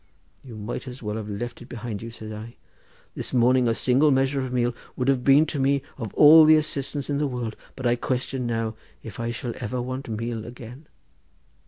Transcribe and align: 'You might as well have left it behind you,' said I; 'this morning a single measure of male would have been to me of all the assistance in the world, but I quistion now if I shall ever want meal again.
'You 0.43 0.55
might 0.55 0.87
as 0.87 1.03
well 1.03 1.15
have 1.15 1.29
left 1.29 1.61
it 1.61 1.69
behind 1.69 2.01
you,' 2.01 2.09
said 2.09 2.31
I; 2.31 2.55
'this 3.13 3.33
morning 3.33 3.67
a 3.67 3.75
single 3.75 4.09
measure 4.09 4.41
of 4.43 4.51
male 4.51 4.73
would 4.95 5.07
have 5.07 5.23
been 5.23 5.45
to 5.45 5.59
me 5.59 5.83
of 5.95 6.11
all 6.15 6.43
the 6.43 6.55
assistance 6.55 7.07
in 7.07 7.19
the 7.19 7.27
world, 7.27 7.55
but 7.75 7.85
I 7.85 7.97
quistion 7.97 8.47
now 8.47 8.73
if 9.03 9.19
I 9.19 9.29
shall 9.29 9.53
ever 9.59 9.79
want 9.79 10.07
meal 10.09 10.43
again. 10.43 10.87